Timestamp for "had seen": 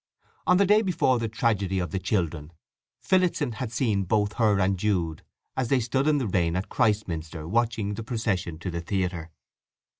3.51-4.01